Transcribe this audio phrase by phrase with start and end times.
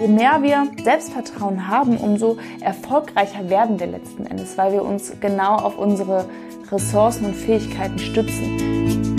[0.00, 5.56] Je mehr wir Selbstvertrauen haben, umso erfolgreicher werden wir letzten Endes, weil wir uns genau
[5.56, 6.24] auf unsere
[6.70, 9.16] Ressourcen und Fähigkeiten stützen.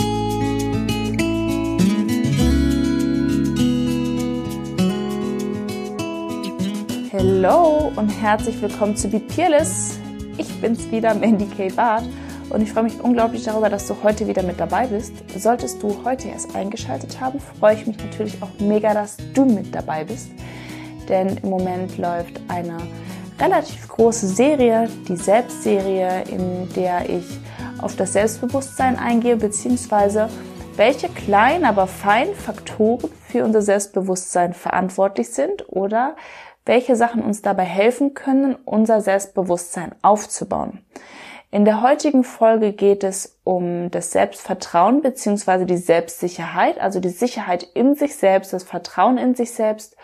[7.11, 10.00] Hallo und herzlich willkommen zu Be Peerless.
[10.38, 11.68] Ich bin's wieder, Mandy K.
[11.75, 12.05] Barth
[12.52, 15.11] und ich freue mich unglaublich darüber, dass du heute wieder mit dabei bist.
[15.36, 19.75] Solltest du heute erst eingeschaltet haben, freue ich mich natürlich auch mega, dass du mit
[19.75, 20.32] dabei bist
[21.09, 22.77] denn im Moment läuft eine
[23.39, 27.25] relativ große Serie, die Selbstserie, in der ich
[27.82, 30.29] auf das Selbstbewusstsein eingehe, beziehungsweise
[30.75, 36.16] welche kleinen, aber feinen Faktoren für unser Selbstbewusstsein verantwortlich sind oder
[36.66, 40.85] welche Sachen uns dabei helfen können, unser Selbstbewusstsein aufzubauen.
[41.52, 47.63] In der heutigen Folge geht es um das Selbstvertrauen beziehungsweise die Selbstsicherheit, also die Sicherheit
[47.63, 49.97] in sich selbst, das Vertrauen in sich selbst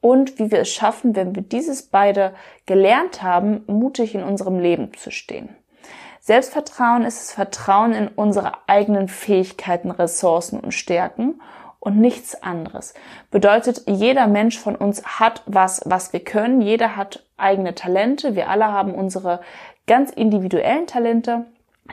[0.00, 2.34] und wie wir es schaffen, wenn wir dieses beide
[2.66, 5.56] gelernt haben, mutig in unserem Leben zu stehen.
[6.20, 11.40] Selbstvertrauen ist das Vertrauen in unsere eigenen Fähigkeiten, Ressourcen und Stärken
[11.78, 12.94] und nichts anderes.
[13.30, 16.60] Bedeutet, jeder Mensch von uns hat was, was wir können.
[16.60, 18.36] Jeder hat eigene Talente.
[18.36, 19.40] Wir alle haben unsere
[19.86, 21.46] ganz individuellen Talente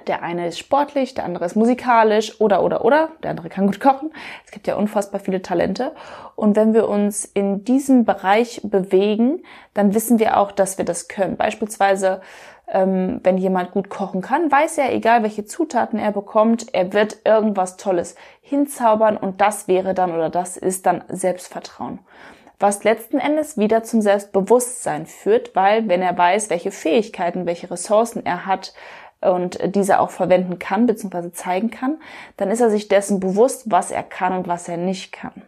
[0.06, 3.80] der eine ist sportlich, der andere ist musikalisch oder oder oder, der andere kann gut
[3.80, 4.12] kochen.
[4.46, 5.94] Es gibt ja unfassbar viele Talente.
[6.36, 9.44] Und wenn wir uns in diesem Bereich bewegen,
[9.74, 11.38] dann wissen wir auch, dass wir das können.
[11.38, 12.22] Beispielsweise,
[12.68, 17.18] ähm, wenn jemand gut kochen kann, weiß er, egal welche Zutaten er bekommt, er wird
[17.26, 22.00] irgendwas Tolles hinzaubern und das wäre dann oder das ist dann Selbstvertrauen
[22.60, 28.26] was letzten Endes wieder zum Selbstbewusstsein führt, weil wenn er weiß, welche Fähigkeiten, welche Ressourcen
[28.26, 28.74] er hat,
[29.22, 31.32] und diese auch verwenden kann bzw.
[31.32, 31.98] zeigen kann,
[32.38, 35.42] dann ist er sich dessen bewusst, was er kann und was er nicht kann.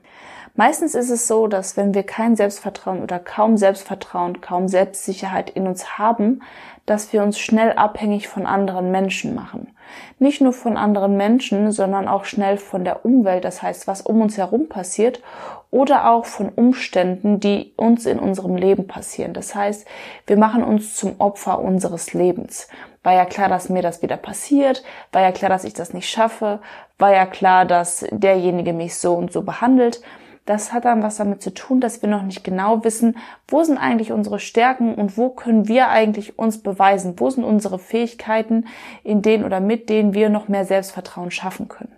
[0.56, 5.68] Meistens ist es so, dass wenn wir kein Selbstvertrauen oder kaum Selbstvertrauen, kaum Selbstsicherheit in
[5.68, 6.42] uns haben,
[6.86, 9.74] dass wir uns schnell abhängig von anderen Menschen machen.
[10.18, 14.22] Nicht nur von anderen Menschen, sondern auch schnell von der Umwelt, das heißt, was um
[14.22, 15.22] uns herum passiert,
[15.72, 19.34] oder auch von Umständen, die uns in unserem Leben passieren.
[19.34, 19.88] Das heißt,
[20.26, 22.68] wir machen uns zum Opfer unseres Lebens.
[23.04, 26.10] War ja klar, dass mir das wieder passiert, war ja klar, dass ich das nicht
[26.10, 26.60] schaffe,
[26.98, 30.02] war ja klar, dass derjenige mich so und so behandelt.
[30.46, 33.18] Das hat dann was damit zu tun, dass wir noch nicht genau wissen,
[33.48, 37.78] wo sind eigentlich unsere Stärken und wo können wir eigentlich uns beweisen, wo sind unsere
[37.78, 38.66] Fähigkeiten,
[39.04, 41.96] in denen oder mit denen wir noch mehr Selbstvertrauen schaffen können.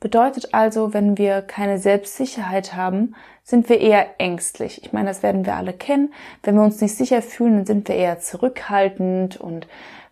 [0.00, 3.14] Bedeutet also, wenn wir keine Selbstsicherheit haben,
[3.44, 4.84] sind wir eher ängstlich.
[4.84, 6.12] Ich meine, das werden wir alle kennen.
[6.42, 9.68] Wenn wir uns nicht sicher fühlen, dann sind wir eher zurückhaltend und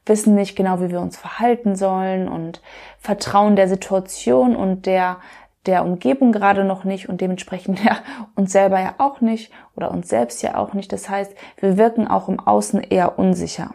[0.06, 2.60] wissen nicht genau, wie wir uns verhalten sollen und
[2.98, 5.18] vertrauen der Situation und der
[5.66, 7.98] der Umgebung gerade noch nicht und dementsprechend ja
[8.34, 10.92] uns selber ja auch nicht oder uns selbst ja auch nicht.
[10.92, 13.74] Das heißt, wir wirken auch im Außen eher unsicher.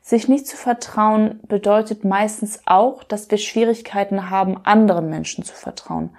[0.00, 6.10] Sich nicht zu vertrauen bedeutet meistens auch, dass wir Schwierigkeiten haben, anderen Menschen zu vertrauen.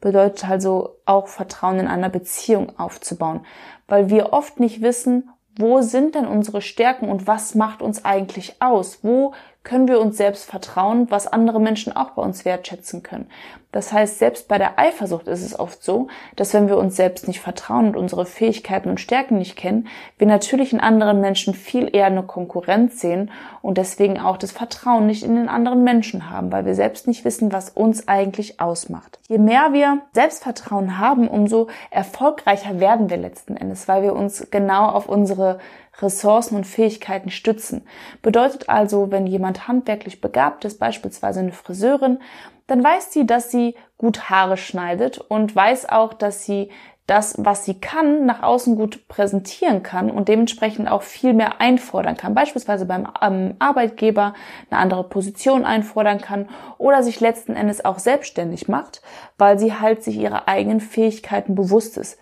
[0.00, 3.44] Bedeutet also auch Vertrauen in einer Beziehung aufzubauen,
[3.88, 8.56] weil wir oft nicht wissen, wo sind denn unsere Stärken und was macht uns eigentlich
[8.60, 9.00] aus?
[9.02, 9.32] Wo
[9.62, 13.28] können wir uns selbst vertrauen, was andere Menschen auch bei uns wertschätzen können.
[13.72, 17.26] Das heißt, selbst bei der Eifersucht ist es oft so, dass wenn wir uns selbst
[17.26, 19.88] nicht vertrauen und unsere Fähigkeiten und Stärken nicht kennen,
[20.18, 23.30] wir natürlich in anderen Menschen viel eher eine Konkurrenz sehen
[23.62, 27.24] und deswegen auch das Vertrauen nicht in den anderen Menschen haben, weil wir selbst nicht
[27.24, 29.18] wissen, was uns eigentlich ausmacht.
[29.26, 34.88] Je mehr wir Selbstvertrauen haben, umso erfolgreicher werden wir letzten Endes, weil wir uns genau
[34.88, 35.58] auf unsere
[36.00, 37.86] Ressourcen und Fähigkeiten stützen.
[38.22, 42.18] Bedeutet also, wenn jemand handwerklich begabt ist, beispielsweise eine Friseurin,
[42.66, 46.70] dann weiß sie, dass sie gut Haare schneidet und weiß auch, dass sie
[47.06, 52.16] das, was sie kann, nach außen gut präsentieren kann und dementsprechend auch viel mehr einfordern
[52.16, 52.34] kann.
[52.34, 54.34] Beispielsweise beim ähm, Arbeitgeber
[54.70, 59.02] eine andere Position einfordern kann oder sich letzten Endes auch selbstständig macht,
[59.36, 62.18] weil sie halt sich ihrer eigenen Fähigkeiten bewusst ist.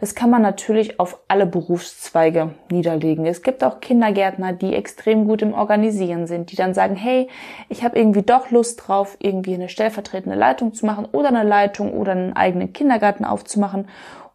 [0.00, 3.26] Das kann man natürlich auf alle Berufszweige niederlegen.
[3.26, 7.28] Es gibt auch Kindergärtner, die extrem gut im Organisieren sind, die dann sagen, hey,
[7.68, 11.92] ich habe irgendwie doch Lust drauf, irgendwie eine stellvertretende Leitung zu machen oder eine Leitung
[11.94, 13.88] oder einen eigenen Kindergarten aufzumachen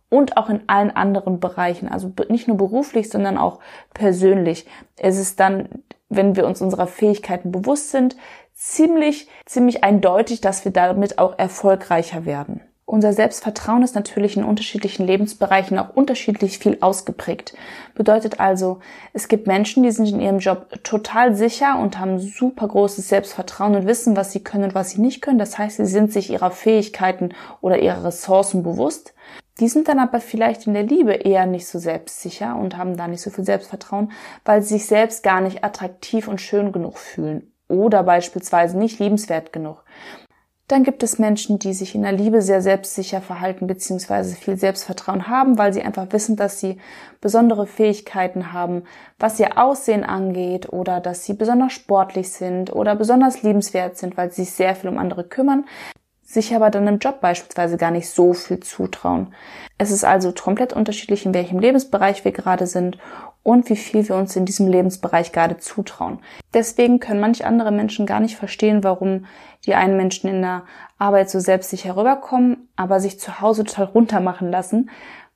[0.09, 3.59] und auch in allen anderen Bereichen, also nicht nur beruflich, sondern auch
[3.93, 4.67] persönlich.
[4.97, 5.69] Es ist dann,
[6.09, 8.17] wenn wir uns unserer Fähigkeiten bewusst sind,
[8.53, 12.59] ziemlich, ziemlich eindeutig, dass wir damit auch erfolgreicher werden.
[12.85, 17.55] Unser Selbstvertrauen ist natürlich in unterschiedlichen Lebensbereichen auch unterschiedlich viel ausgeprägt.
[17.95, 18.79] Bedeutet also,
[19.13, 23.75] es gibt Menschen, die sind in ihrem Job total sicher und haben super großes Selbstvertrauen
[23.75, 25.39] und wissen, was sie können und was sie nicht können.
[25.39, 27.29] Das heißt, sie sind sich ihrer Fähigkeiten
[27.61, 29.13] oder ihrer Ressourcen bewusst.
[29.59, 33.07] Die sind dann aber vielleicht in der Liebe eher nicht so selbstsicher und haben da
[33.07, 34.11] nicht so viel Selbstvertrauen,
[34.43, 39.53] weil sie sich selbst gar nicht attraktiv und schön genug fühlen oder beispielsweise nicht liebenswert
[39.53, 39.85] genug.
[40.67, 44.35] Dann gibt es Menschen, die sich in der Liebe sehr selbstsicher verhalten bzw.
[44.35, 46.77] viel Selbstvertrauen haben, weil sie einfach wissen, dass sie
[47.19, 48.83] besondere Fähigkeiten haben,
[49.19, 54.31] was ihr Aussehen angeht oder dass sie besonders sportlich sind oder besonders liebenswert sind, weil
[54.31, 55.65] sie sich sehr viel um andere kümmern
[56.33, 59.33] sich aber dann im Job beispielsweise gar nicht so viel zutrauen.
[59.77, 62.97] Es ist also komplett unterschiedlich, in welchem Lebensbereich wir gerade sind
[63.43, 66.19] und wie viel wir uns in diesem Lebensbereich gerade zutrauen.
[66.53, 69.25] Deswegen können manch andere Menschen gar nicht verstehen, warum
[69.65, 70.63] die einen Menschen in der
[70.97, 74.89] Arbeit so selbstsicher rüberkommen, aber sich zu Hause total runtermachen lassen,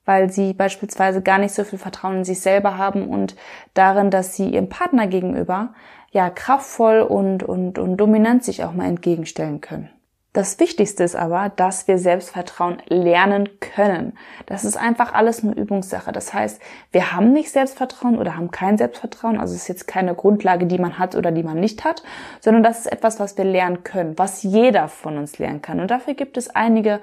[0.06, 3.36] weil sie beispielsweise gar nicht so viel Vertrauen in sich selber haben und
[3.74, 5.74] darin, dass sie ihrem Partner gegenüber
[6.12, 9.90] ja kraftvoll und, und, und dominant sich auch mal entgegenstellen können.
[10.38, 14.14] Das Wichtigste ist aber, dass wir Selbstvertrauen lernen können.
[14.46, 16.12] Das ist einfach alles eine Übungssache.
[16.12, 16.62] Das heißt,
[16.92, 19.40] wir haben nicht Selbstvertrauen oder haben kein Selbstvertrauen.
[19.40, 22.04] Also es ist jetzt keine Grundlage, die man hat oder die man nicht hat,
[22.40, 25.80] sondern das ist etwas, was wir lernen können, was jeder von uns lernen kann.
[25.80, 27.00] Und dafür gibt es einige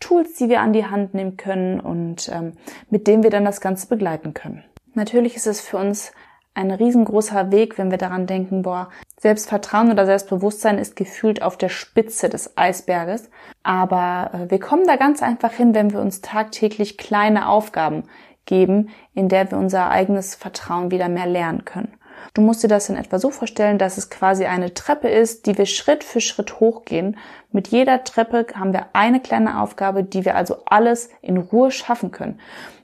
[0.00, 2.54] Tools, die wir an die Hand nehmen können und ähm,
[2.88, 4.64] mit denen wir dann das Ganze begleiten können.
[4.94, 6.12] Natürlich ist es für uns
[6.54, 8.88] ein riesengroßer Weg, wenn wir daran denken, boah,
[9.20, 13.30] Selbstvertrauen oder Selbstbewusstsein ist gefühlt auf der Spitze des Eisberges.
[13.62, 18.04] Aber äh, wir kommen da ganz einfach hin, wenn wir uns tagtäglich kleine Aufgaben
[18.46, 21.97] geben, in der wir unser eigenes Vertrauen wieder mehr lernen können.
[22.34, 25.58] Du musst dir das in etwa so vorstellen, dass es quasi eine Treppe ist, die
[25.58, 27.16] wir Schritt für Schritt hochgehen.
[27.50, 32.10] Mit jeder Treppe haben wir eine kleine Aufgabe, die wir also alles in Ruhe schaffen
[32.10, 32.38] können.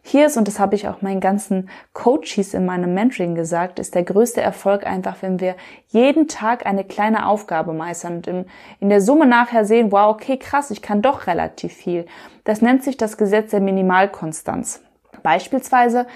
[0.06, 3.94] Hier ist, und das habe ich auch meinen ganzen Coaches in meinem Mentoring gesagt, ist
[3.94, 5.56] der größte Erfolg einfach, wenn wir
[5.88, 8.44] jeden Tag eine kleine Aufgabe meistern und in,
[8.80, 12.04] in der Summe nachher sehen, wow, okay, krass, ich kann doch relativ viel.
[12.44, 14.82] Das nennt sich das Gesetz der Minimalkonstanz.
[15.22, 16.06] Beispielsweise,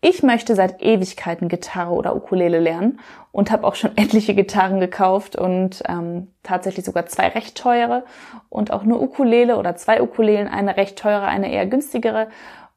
[0.00, 3.00] ich möchte seit Ewigkeiten Gitarre oder Ukulele lernen
[3.32, 8.04] und habe auch schon etliche Gitarren gekauft und ähm, tatsächlich sogar zwei recht teure
[8.48, 12.28] und auch nur Ukulele oder zwei Ukulelen, eine recht teure, eine eher günstigere.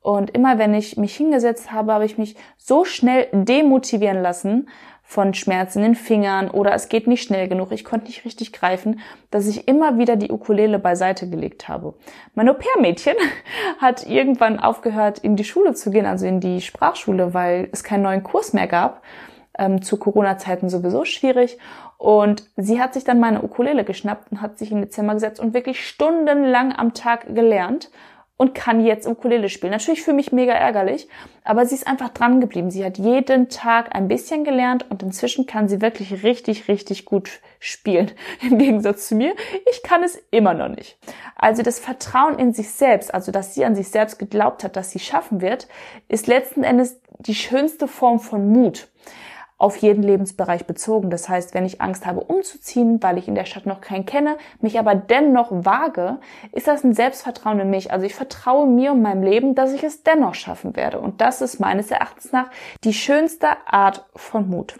[0.01, 4.67] Und immer wenn ich mich hingesetzt habe, habe ich mich so schnell demotivieren lassen
[5.11, 8.53] von Schmerzen in den Fingern oder es geht nicht schnell genug, ich konnte nicht richtig
[8.53, 11.95] greifen, dass ich immer wieder die Ukulele beiseite gelegt habe.
[12.33, 13.15] Mein Au-pair-Mädchen
[13.81, 18.03] hat irgendwann aufgehört, in die Schule zu gehen, also in die Sprachschule, weil es keinen
[18.03, 19.03] neuen Kurs mehr gab.
[19.59, 21.57] Ähm, zu Corona-Zeiten sowieso schwierig.
[21.97, 25.41] Und sie hat sich dann meine Ukulele geschnappt und hat sich in die Zimmer gesetzt
[25.41, 27.91] und wirklich stundenlang am Tag gelernt
[28.41, 29.71] und kann jetzt Ukulele spielen.
[29.71, 31.07] Natürlich für mich mega ärgerlich,
[31.43, 32.71] aber sie ist einfach dran geblieben.
[32.71, 37.29] Sie hat jeden Tag ein bisschen gelernt und inzwischen kann sie wirklich richtig, richtig gut
[37.59, 38.09] spielen.
[38.41, 39.35] Im Gegensatz zu mir,
[39.69, 40.97] ich kann es immer noch nicht.
[41.35, 44.89] Also das Vertrauen in sich selbst, also dass sie an sich selbst geglaubt hat, dass
[44.89, 45.67] sie schaffen wird,
[46.07, 48.87] ist letzten Endes die schönste Form von Mut
[49.61, 51.11] auf jeden Lebensbereich bezogen.
[51.11, 54.37] Das heißt, wenn ich Angst habe umzuziehen, weil ich in der Stadt noch keinen kenne,
[54.59, 56.17] mich aber dennoch wage,
[56.51, 57.91] ist das ein Selbstvertrauen in mich.
[57.91, 60.99] Also ich vertraue mir und meinem Leben, dass ich es dennoch schaffen werde.
[60.99, 62.49] Und das ist meines Erachtens nach
[62.83, 64.79] die schönste Art von Mut.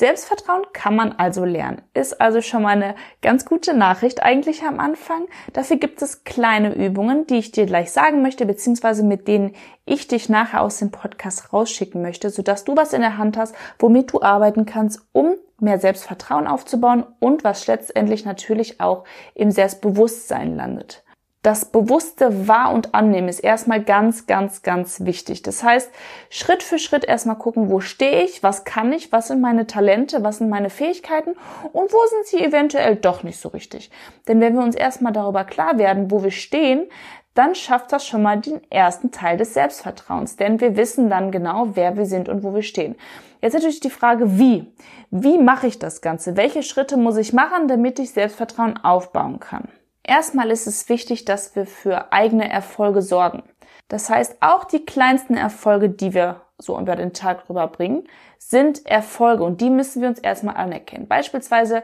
[0.00, 1.82] Selbstvertrauen kann man also lernen.
[1.92, 5.26] Ist also schon mal eine ganz gute Nachricht eigentlich am Anfang.
[5.52, 9.54] Dafür gibt es kleine Übungen, die ich dir gleich sagen möchte, beziehungsweise mit denen
[9.84, 13.54] ich dich nachher aus dem Podcast rausschicken möchte, sodass du was in der Hand hast,
[13.78, 20.56] womit du arbeiten kannst, um mehr Selbstvertrauen aufzubauen und was letztendlich natürlich auch im Selbstbewusstsein
[20.56, 21.04] landet
[21.42, 25.42] das bewusste Wahr- und Annehmen ist erstmal ganz, ganz, ganz wichtig.
[25.42, 25.90] Das heißt,
[26.28, 30.22] Schritt für Schritt erstmal gucken, wo stehe ich, was kann ich, was sind meine Talente,
[30.22, 31.30] was sind meine Fähigkeiten
[31.72, 33.90] und wo sind sie eventuell doch nicht so richtig.
[34.28, 36.88] Denn wenn wir uns erstmal darüber klar werden, wo wir stehen,
[37.32, 41.68] dann schafft das schon mal den ersten Teil des Selbstvertrauens, denn wir wissen dann genau,
[41.74, 42.96] wer wir sind und wo wir stehen.
[43.40, 44.70] Jetzt natürlich die Frage, wie?
[45.10, 46.36] Wie mache ich das Ganze?
[46.36, 49.68] Welche Schritte muss ich machen, damit ich Selbstvertrauen aufbauen kann?
[50.02, 53.42] Erstmal ist es wichtig, dass wir für eigene Erfolge sorgen.
[53.88, 59.42] Das heißt, auch die kleinsten Erfolge, die wir so über den Tag rüberbringen, sind Erfolge
[59.42, 61.08] und die müssen wir uns erstmal anerkennen.
[61.08, 61.82] Beispielsweise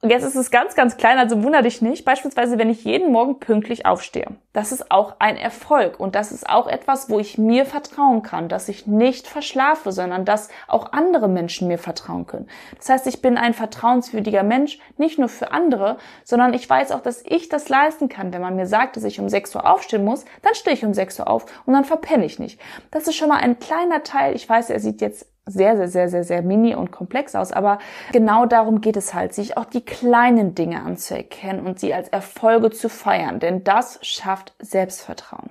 [0.00, 2.04] und jetzt ist es ganz, ganz klein, also wunder dich nicht.
[2.04, 4.28] Beispielsweise, wenn ich jeden Morgen pünktlich aufstehe.
[4.52, 5.98] Das ist auch ein Erfolg.
[5.98, 10.24] Und das ist auch etwas, wo ich mir vertrauen kann, dass ich nicht verschlafe, sondern
[10.24, 12.48] dass auch andere Menschen mir vertrauen können.
[12.76, 17.00] Das heißt, ich bin ein vertrauenswürdiger Mensch, nicht nur für andere, sondern ich weiß auch,
[17.00, 18.32] dass ich das leisten kann.
[18.32, 20.94] Wenn man mir sagt, dass ich um 6 Uhr aufstehen muss, dann stehe ich um
[20.94, 22.60] 6 Uhr auf und dann verpenne ich nicht.
[22.92, 24.36] Das ist schon mal ein kleiner Teil.
[24.36, 27.52] Ich weiß, er sieht jetzt sehr, sehr, sehr, sehr, sehr mini und komplex aus.
[27.52, 27.78] Aber
[28.12, 32.70] genau darum geht es halt, sich auch die kleinen Dinge anzuerkennen und sie als Erfolge
[32.70, 33.40] zu feiern.
[33.40, 35.50] Denn das schafft Selbstvertrauen.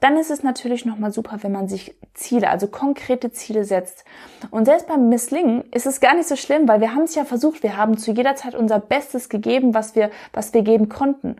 [0.00, 4.04] Dann ist es natürlich nochmal super, wenn man sich Ziele, also konkrete Ziele setzt.
[4.50, 7.24] Und selbst beim Misslingen ist es gar nicht so schlimm, weil wir haben es ja
[7.24, 11.36] versucht, wir haben zu jeder Zeit unser Bestes gegeben, was wir, was wir geben konnten.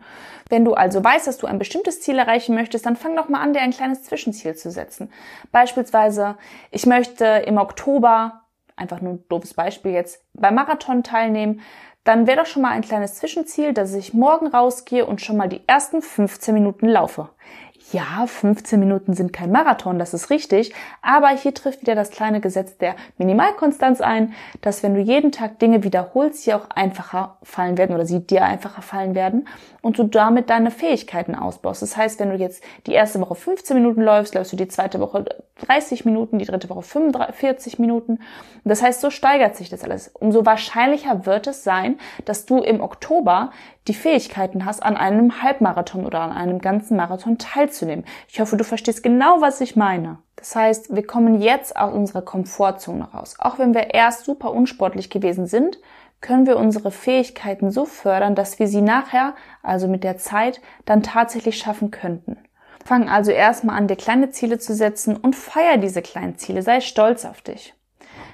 [0.49, 3.41] Wenn du also weißt, dass du ein bestimmtes Ziel erreichen möchtest, dann fang doch mal
[3.41, 5.11] an, dir ein kleines Zwischenziel zu setzen.
[5.51, 6.35] Beispielsweise,
[6.71, 8.41] ich möchte im Oktober,
[8.75, 11.61] einfach nur ein doofes Beispiel jetzt, beim Marathon teilnehmen,
[12.05, 15.49] dann wäre doch schon mal ein kleines Zwischenziel, dass ich morgen rausgehe und schon mal
[15.49, 17.29] die ersten 15 Minuten laufe
[17.91, 22.41] ja, 15 Minuten sind kein Marathon, das ist richtig, aber hier trifft wieder das kleine
[22.41, 27.77] Gesetz der Minimalkonstanz ein, dass wenn du jeden Tag Dinge wiederholst, sie auch einfacher fallen
[27.77, 29.47] werden oder sie dir einfacher fallen werden
[29.87, 31.81] und du damit deine Fähigkeiten ausbaust.
[31.81, 34.99] Das heißt, wenn du jetzt die erste Woche 15 Minuten läufst, läufst du die zweite
[34.99, 35.23] Woche
[35.65, 38.19] 30 Minuten, die dritte Woche 45 Minuten.
[38.65, 40.09] Das heißt, so steigert sich das alles.
[40.09, 43.51] Umso wahrscheinlicher wird es sein, dass du im Oktober
[43.87, 48.03] die Fähigkeiten hast, an einem Halbmarathon oder an einem ganzen Marathon teilzunehmen.
[48.27, 50.17] Ich hoffe, du verstehst genau, was ich meine.
[50.35, 53.35] Das heißt, wir kommen jetzt aus unserer Komfortzone raus.
[53.39, 55.79] Auch wenn wir erst super unsportlich gewesen sind,
[56.21, 61.03] können wir unsere Fähigkeiten so fördern, dass wir sie nachher, also mit der Zeit, dann
[61.03, 62.37] tatsächlich schaffen könnten.
[62.83, 66.61] Fang also erstmal an, dir kleine Ziele zu setzen und feier diese kleinen Ziele.
[66.61, 67.73] Sei stolz auf dich.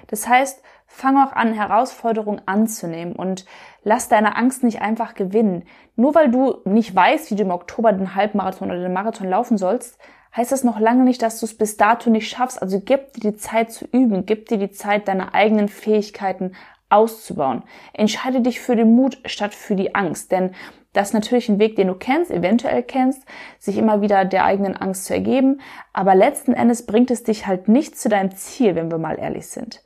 [0.08, 3.46] Das heißt, fang auch an, Herausforderungen anzunehmen und
[3.84, 5.64] lass deine Angst nicht einfach gewinnen.
[5.96, 9.58] Nur weil du nicht weißt, wie du im Oktober den Halbmarathon oder den Marathon laufen
[9.58, 9.98] sollst,
[10.36, 12.62] heißt das noch lange nicht, dass du es bis dato nicht schaffst.
[12.62, 16.54] Also gib dir die Zeit zu üben, gib dir die Zeit, deine eigenen Fähigkeiten
[16.90, 17.64] auszubauen.
[17.94, 20.52] Entscheide dich für den Mut statt für die Angst, denn
[20.94, 23.24] das ist natürlich ein Weg, den du kennst, eventuell kennst,
[23.58, 25.60] sich immer wieder der eigenen Angst zu ergeben,
[25.92, 29.48] aber letzten Endes bringt es dich halt nicht zu deinem Ziel, wenn wir mal ehrlich
[29.48, 29.84] sind.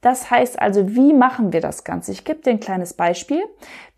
[0.00, 2.12] Das heißt also, wie machen wir das Ganze?
[2.12, 3.42] Ich gebe dir ein kleines Beispiel.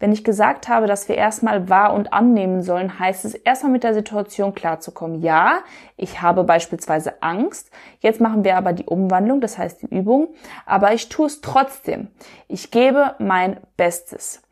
[0.01, 3.85] Wenn ich gesagt habe, dass wir erstmal wahr und annehmen sollen, heißt es erstmal mit
[3.85, 5.23] der Situation klarzukommen.
[5.23, 5.61] Ja,
[5.97, 7.71] ich habe beispielsweise Angst.
[8.01, 10.35] Jetzt machen wir aber die Umwandlung, das heißt die Übung.
[10.67, 12.09] Aber ich tue es trotzdem.
[12.49, 14.43] Ich gebe mein Bestes.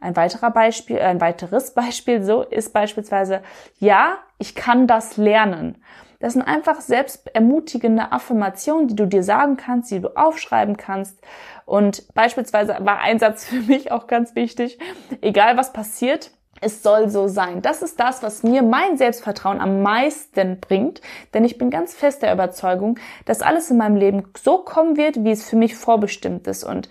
[0.00, 3.42] Ein weiterer Beispiel, äh, ein weiteres Beispiel so ist beispielsweise,
[3.80, 5.82] ja, ich kann das lernen.
[6.20, 11.18] Das sind einfach selbst ermutigende Affirmationen, die du dir sagen kannst, die du aufschreiben kannst.
[11.64, 14.78] Und beispielsweise war ein Satz für mich auch ganz wichtig.
[15.20, 17.62] Egal was passiert, es soll so sein.
[17.62, 21.00] Das ist das, was mir mein Selbstvertrauen am meisten bringt,
[21.32, 25.24] denn ich bin ganz fest der Überzeugung, dass alles in meinem Leben so kommen wird,
[25.24, 26.64] wie es für mich vorbestimmt ist.
[26.64, 26.88] Und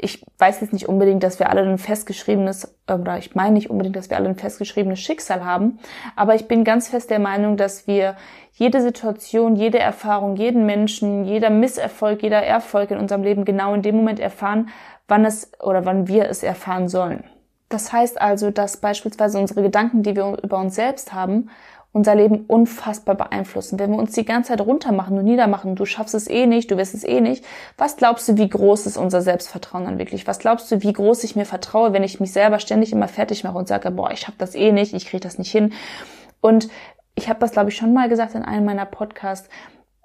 [0.00, 3.96] ich weiß jetzt nicht unbedingt, dass wir alle ein festgeschriebenes, oder ich meine nicht unbedingt,
[3.96, 5.78] dass wir alle ein festgeschriebenes Schicksal haben,
[6.16, 8.16] aber ich bin ganz fest der Meinung, dass wir
[8.52, 13.82] jede Situation, jede Erfahrung, jeden Menschen, jeder Misserfolg, jeder Erfolg in unserem Leben genau in
[13.82, 14.68] dem Moment erfahren,
[15.08, 17.24] wann es oder wann wir es erfahren sollen.
[17.68, 21.50] Das heißt also, dass beispielsweise unsere Gedanken, die wir über uns selbst haben,
[21.92, 23.78] unser Leben unfassbar beeinflussen.
[23.78, 26.76] Wenn wir uns die ganze Zeit runtermachen und niedermachen, du schaffst es eh nicht, du
[26.76, 27.44] wirst es eh nicht,
[27.76, 30.26] was glaubst du, wie groß ist unser Selbstvertrauen dann wirklich?
[30.26, 33.42] Was glaubst du, wie groß ich mir vertraue, wenn ich mich selber ständig immer fertig
[33.42, 35.72] mache und sage, boah, ich schaff das eh nicht, ich kriege das nicht hin.
[36.40, 36.68] Und
[37.16, 39.48] ich habe das, glaube ich, schon mal gesagt in einem meiner Podcasts,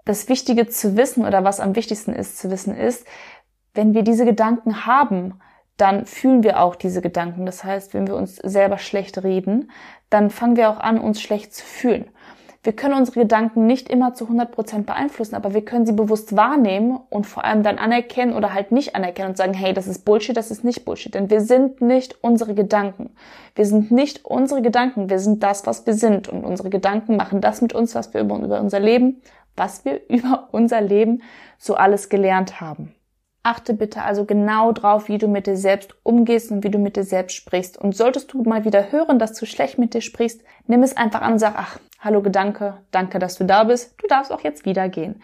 [0.05, 3.05] das Wichtige zu wissen oder was am wichtigsten ist zu wissen ist,
[3.73, 5.39] wenn wir diese Gedanken haben,
[5.77, 7.45] dann fühlen wir auch diese Gedanken.
[7.45, 9.71] Das heißt, wenn wir uns selber schlecht reden,
[10.09, 12.05] dann fangen wir auch an, uns schlecht zu fühlen.
[12.65, 16.35] Wir können unsere Gedanken nicht immer zu 100 Prozent beeinflussen, aber wir können sie bewusst
[16.35, 20.03] wahrnehmen und vor allem dann anerkennen oder halt nicht anerkennen und sagen, hey, das ist
[20.03, 21.13] Bullshit, das ist nicht Bullshit.
[21.13, 23.11] Denn wir sind nicht unsere Gedanken.
[23.53, 26.27] Wir sind nicht unsere Gedanken, wir sind das, was wir sind.
[26.27, 29.21] Und unsere Gedanken machen das mit uns, was wir über, über unser Leben,
[29.55, 31.21] was wir über unser Leben
[31.59, 32.94] so alles gelernt haben.
[33.45, 36.95] Achte bitte also genau drauf, wie du mit dir selbst umgehst und wie du mit
[36.95, 37.77] dir selbst sprichst.
[37.77, 41.21] Und solltest du mal wieder hören, dass du schlecht mit dir sprichst, nimm es einfach
[41.21, 43.93] an und sag, ach, hallo Gedanke, danke, dass du da bist.
[44.01, 45.21] Du darfst auch jetzt wieder gehen.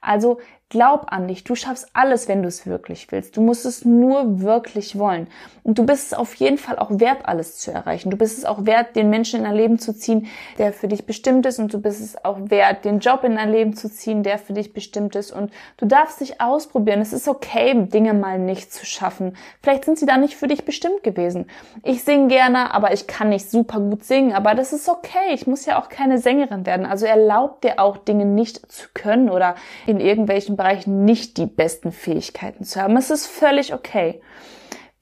[0.00, 1.44] Also glaub an dich.
[1.44, 3.36] Du schaffst alles, wenn du es wirklich willst.
[3.36, 5.26] Du musst es nur wirklich wollen.
[5.64, 8.08] Und du bist es auf jeden Fall auch wert, alles zu erreichen.
[8.08, 11.06] Du bist es auch wert, den Menschen in dein Leben zu ziehen, der für dich
[11.06, 11.58] bestimmt ist.
[11.58, 14.52] Und du bist es auch wert, den Job in dein Leben zu ziehen, der für
[14.52, 15.32] dich bestimmt ist.
[15.32, 17.00] Und du darfst dich ausprobieren.
[17.00, 19.36] Es ist okay, Dinge mal nicht zu schaffen.
[19.60, 21.46] Vielleicht sind sie da nicht für dich bestimmt gewesen.
[21.82, 24.32] Ich singe gerne, aber ich kann nicht super gut singen.
[24.32, 25.34] Aber das ist okay.
[25.34, 26.86] Ich muss ja auch keine Sängerin werden.
[26.86, 31.90] Also erlaub dir auch, Dinge nicht zu können oder in irgendwelchen Bereichen nicht die besten
[31.90, 32.94] Fähigkeiten zu haben.
[32.98, 34.20] Es ist völlig okay.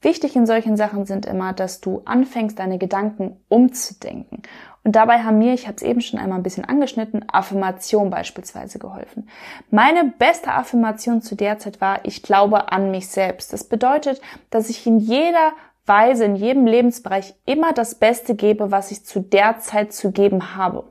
[0.01, 4.43] Wichtig in solchen Sachen sind immer, dass du anfängst, deine Gedanken umzudenken.
[4.85, 8.79] Und dabei haben mir, ich habe es eben schon einmal ein bisschen angeschnitten, Affirmation beispielsweise
[8.79, 9.27] geholfen.
[9.69, 13.51] Meine beste Affirmation zu der Zeit war, ich glaube an mich selbst.
[13.51, 15.51] Das bedeutet, dass ich in jeder
[15.85, 20.55] Weise, in jedem Lebensbereich immer das Beste gebe, was ich zu der Zeit zu geben
[20.55, 20.85] habe.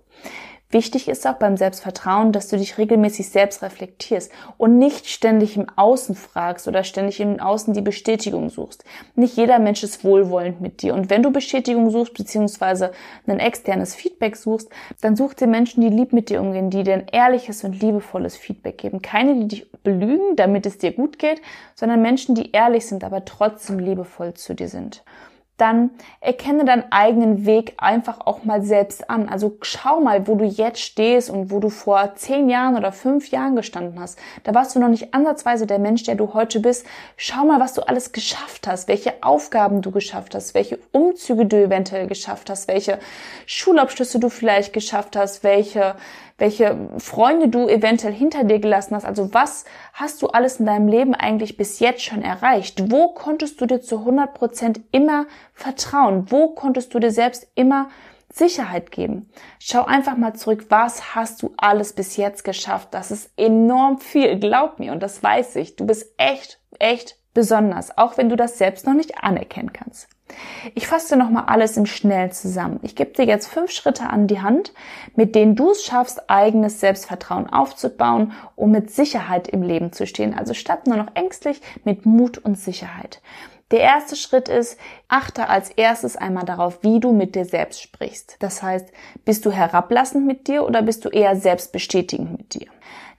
[0.70, 5.66] Wichtig ist auch beim Selbstvertrauen, dass du dich regelmäßig selbst reflektierst und nicht ständig im
[5.76, 8.84] Außen fragst oder ständig im Außen die Bestätigung suchst.
[9.14, 10.92] Nicht jeder Mensch ist wohlwollend mit dir.
[10.92, 12.92] Und wenn du Bestätigung suchst, beziehungsweise
[13.26, 14.68] ein externes Feedback suchst,
[15.00, 18.36] dann such dir Menschen, die lieb mit dir umgehen, die dir ein ehrliches und liebevolles
[18.36, 19.00] Feedback geben.
[19.00, 21.40] Keine, die dich belügen, damit es dir gut geht,
[21.76, 25.02] sondern Menschen, die ehrlich sind, aber trotzdem liebevoll zu dir sind
[25.58, 29.28] dann erkenne deinen eigenen Weg einfach auch mal selbst an.
[29.28, 33.30] Also schau mal, wo du jetzt stehst und wo du vor zehn Jahren oder fünf
[33.30, 34.18] Jahren gestanden hast.
[34.44, 36.86] Da warst du noch nicht ansatzweise der Mensch, der du heute bist.
[37.16, 41.62] Schau mal, was du alles geschafft hast, welche Aufgaben du geschafft hast, welche Umzüge du
[41.62, 42.98] eventuell geschafft hast, welche
[43.46, 45.96] Schulabschlüsse du vielleicht geschafft hast, welche
[46.38, 49.04] welche Freunde du eventuell hinter dir gelassen hast.
[49.04, 52.90] Also was hast du alles in deinem Leben eigentlich bis jetzt schon erreicht?
[52.90, 56.30] Wo konntest du dir zu 100 Prozent immer vertrauen?
[56.30, 57.88] Wo konntest du dir selbst immer
[58.30, 59.30] Sicherheit geben.
[59.58, 62.88] Schau einfach mal zurück, was hast du alles bis jetzt geschafft?
[62.92, 65.76] Das ist enorm viel, glaub mir, und das weiß ich.
[65.76, 70.08] Du bist echt, echt besonders, auch wenn du das selbst noch nicht anerkennen kannst.
[70.74, 72.80] Ich fasse nochmal alles im Schnell zusammen.
[72.82, 74.72] Ich gebe dir jetzt fünf Schritte an die Hand,
[75.16, 80.36] mit denen du es schaffst, eigenes Selbstvertrauen aufzubauen, um mit Sicherheit im Leben zu stehen.
[80.36, 83.20] Also statt nur noch ängstlich, mit Mut und Sicherheit.
[83.70, 88.36] Der erste Schritt ist, achte als erstes einmal darauf, wie du mit dir selbst sprichst.
[88.38, 88.90] Das heißt,
[89.26, 92.68] bist du herablassend mit dir oder bist du eher selbstbestätigend mit dir?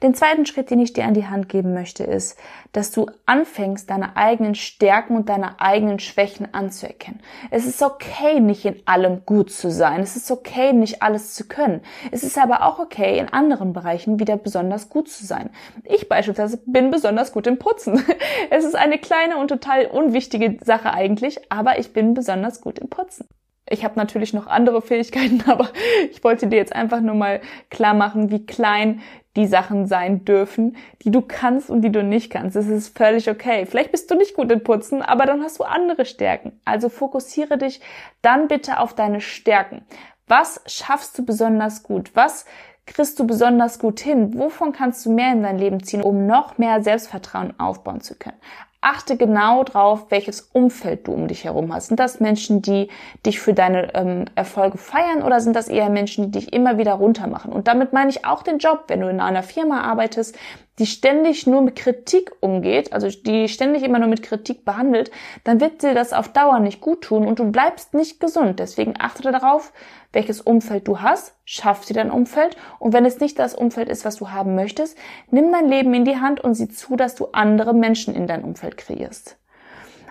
[0.02, 2.40] Den zweiten Schritt, den ich dir an die Hand geben möchte, ist,
[2.72, 7.20] dass du anfängst, deine eigenen Stärken und deine eigenen Schwächen anzuerkennen.
[7.52, 10.00] Es ist okay, nicht in allem gut zu sein.
[10.00, 11.82] Es ist okay, nicht alles zu können.
[12.12, 15.50] Es ist aber auch okay, in anderen Bereichen wieder besonders gut zu sein.
[15.84, 18.04] Ich beispielsweise bin besonders gut im Putzen.
[18.52, 22.90] Es ist eine kleine und total unwichtige Sache eigentlich, aber ich bin besonders gut im
[22.90, 23.28] Putzen.
[23.70, 25.70] Ich habe natürlich noch andere Fähigkeiten, aber
[26.12, 29.02] ich wollte dir jetzt einfach nur mal klar machen, wie klein
[29.36, 32.56] die Sachen sein dürfen, die du kannst und die du nicht kannst.
[32.56, 33.66] Es ist völlig okay.
[33.66, 36.60] Vielleicht bist du nicht gut in Putzen, aber dann hast du andere Stärken.
[36.66, 37.82] Also fokussiere dich
[38.22, 39.84] dann bitte auf deine Stärken.
[40.28, 42.12] Was schaffst du besonders gut?
[42.16, 42.46] Was
[42.86, 44.38] kriegst du besonders gut hin?
[44.38, 48.38] Wovon kannst du mehr in dein Leben ziehen, um noch mehr Selbstvertrauen aufbauen zu können?
[48.82, 51.88] Achte genau drauf, welches Umfeld du um dich herum hast.
[51.88, 52.88] Sind das Menschen, die
[53.26, 56.94] dich für deine ähm, Erfolge feiern oder sind das eher Menschen, die dich immer wieder
[56.94, 57.52] runtermachen?
[57.52, 60.38] Und damit meine ich auch den Job, wenn du in einer Firma arbeitest,
[60.80, 65.12] die ständig nur mit Kritik umgeht, also die ständig immer nur mit Kritik behandelt,
[65.44, 68.60] dann wird dir das auf Dauer nicht gut tun und du bleibst nicht gesund.
[68.60, 69.74] Deswegen achte darauf,
[70.14, 74.06] welches Umfeld du hast, schaff dir dein Umfeld und wenn es nicht das Umfeld ist,
[74.06, 74.98] was du haben möchtest,
[75.30, 78.44] nimm dein Leben in die Hand und sieh zu, dass du andere Menschen in dein
[78.44, 79.38] Umfeld kreierst.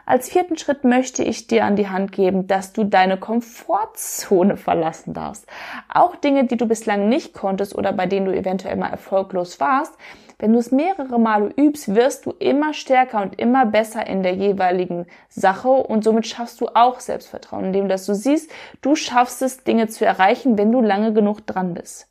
[0.08, 5.12] Als vierten Schritt möchte ich dir an die Hand geben, dass du deine Komfortzone verlassen
[5.12, 5.46] darfst.
[5.92, 9.92] Auch Dinge, die du bislang nicht konntest oder bei denen du eventuell mal erfolglos warst,
[10.38, 14.34] wenn du es mehrere Male übst, wirst du immer stärker und immer besser in der
[14.34, 19.64] jeweiligen Sache und somit schaffst du auch Selbstvertrauen, indem dass du siehst, du schaffst es,
[19.64, 22.08] Dinge zu erreichen, wenn du lange genug dran bist.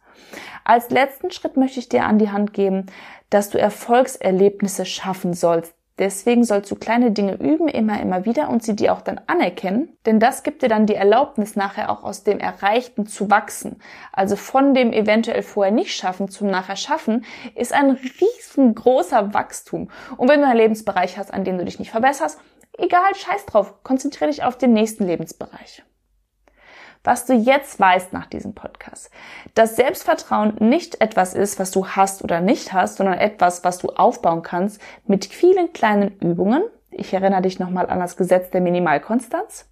[0.65, 2.87] Als letzten Schritt möchte ich dir an die Hand geben,
[3.29, 5.76] dass du Erfolgserlebnisse schaffen sollst.
[5.99, 9.97] Deswegen sollst du kleine Dinge üben, immer, immer wieder und sie dir auch dann anerkennen,
[10.05, 13.81] denn das gibt dir dann die Erlaubnis, nachher auch aus dem Erreichten zu wachsen.
[14.11, 19.89] Also von dem eventuell vorher nicht schaffen zum nachher schaffen, ist ein riesengroßer Wachstum.
[20.17, 22.39] Und wenn du einen Lebensbereich hast, an dem du dich nicht verbesserst,
[22.77, 25.83] egal, scheiß drauf, konzentriere dich auf den nächsten Lebensbereich
[27.07, 29.09] was du jetzt weißt nach diesem Podcast.
[29.55, 33.87] Dass Selbstvertrauen nicht etwas ist, was du hast oder nicht hast, sondern etwas, was du
[33.91, 36.63] aufbauen kannst mit vielen kleinen Übungen.
[36.91, 39.69] Ich erinnere dich nochmal an das Gesetz der Minimalkonstanz.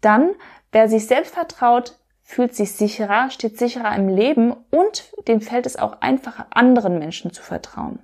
[0.00, 0.34] Dann,
[0.72, 1.96] wer sich selbst vertraut,
[2.28, 7.32] fühlt sich sicherer, steht sicherer im Leben und dem fällt es auch einfacher, anderen Menschen
[7.32, 8.00] zu vertrauen.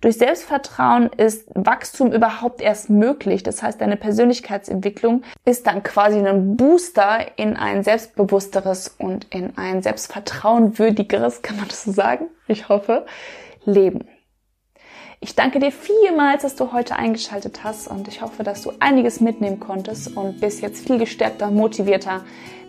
[0.00, 3.42] Durch Selbstvertrauen ist Wachstum überhaupt erst möglich.
[3.42, 9.82] Das heißt, deine Persönlichkeitsentwicklung ist dann quasi ein Booster in ein selbstbewussteres und in ein
[9.82, 12.28] selbstvertrauenwürdigeres, kann man das so sagen?
[12.46, 13.04] Ich hoffe,
[13.66, 14.08] Leben.
[15.20, 19.20] Ich danke dir vielmals, dass du heute eingeschaltet hast und ich hoffe, dass du einiges
[19.20, 22.22] mitnehmen konntest und bist jetzt viel gestärkter, motivierter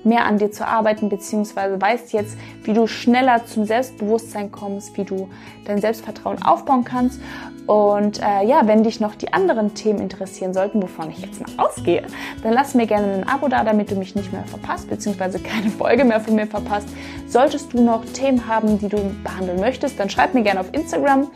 [0.04, 5.04] mehr an dir zu arbeiten, beziehungsweise weißt jetzt, wie du schneller zum Selbstbewusstsein kommst, wie
[5.04, 5.30] du
[5.66, 7.22] dein Selbstvertrauen aufbauen kannst.
[7.68, 11.64] Und äh, ja, wenn dich noch die anderen Themen interessieren sollten, wovon ich jetzt mal
[11.64, 12.02] ausgehe,
[12.42, 15.70] dann lass mir gerne ein Abo da, damit du mich nicht mehr verpasst, beziehungsweise keine
[15.70, 16.88] Folge mehr von mir verpasst.
[17.28, 21.30] Solltest du noch Themen haben, die du behandeln möchtest, dann schreib mir gerne auf Instagram.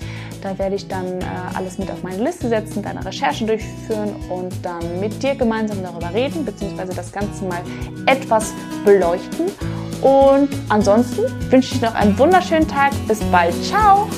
[0.43, 4.53] Da werde ich dann äh, alles mit auf meine Liste setzen, deine Recherche durchführen und
[4.61, 7.61] dann mit dir gemeinsam darüber reden, beziehungsweise das Ganze mal
[8.07, 8.51] etwas
[8.83, 9.45] beleuchten.
[10.01, 12.91] Und ansonsten wünsche ich noch einen wunderschönen Tag.
[13.07, 13.53] Bis bald.
[13.63, 14.09] Ciao!